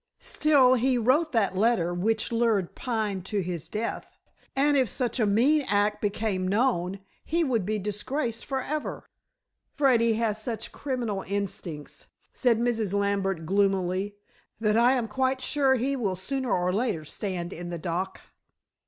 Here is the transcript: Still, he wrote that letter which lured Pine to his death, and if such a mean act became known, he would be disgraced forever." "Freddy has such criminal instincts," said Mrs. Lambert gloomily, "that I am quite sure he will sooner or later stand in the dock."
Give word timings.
Still, 0.17 0.73
he 0.73 0.97
wrote 0.97 1.31
that 1.31 1.55
letter 1.55 1.93
which 1.93 2.31
lured 2.31 2.73
Pine 2.73 3.21
to 3.21 3.43
his 3.43 3.69
death, 3.69 4.17
and 4.55 4.75
if 4.75 4.89
such 4.89 5.19
a 5.19 5.27
mean 5.27 5.61
act 5.67 6.01
became 6.01 6.47
known, 6.47 6.97
he 7.23 7.43
would 7.43 7.67
be 7.67 7.77
disgraced 7.77 8.43
forever." 8.43 9.05
"Freddy 9.75 10.13
has 10.13 10.41
such 10.41 10.71
criminal 10.71 11.23
instincts," 11.27 12.07
said 12.33 12.57
Mrs. 12.59 12.93
Lambert 12.95 13.45
gloomily, 13.45 14.15
"that 14.59 14.75
I 14.75 14.93
am 14.93 15.07
quite 15.07 15.39
sure 15.39 15.75
he 15.75 15.95
will 15.95 16.15
sooner 16.15 16.51
or 16.51 16.73
later 16.73 17.05
stand 17.05 17.53
in 17.53 17.69
the 17.69 17.77
dock." 17.77 18.21